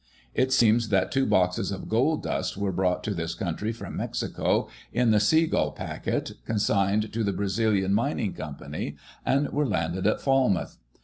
[0.33, 4.67] It seems that two boxes of gold dust were brought to this country from Mexico,
[4.91, 8.55] in the Sea Gull Packet, consigned to the Brazilian Mining Co.,
[9.27, 10.79] and were landed at Falmouth.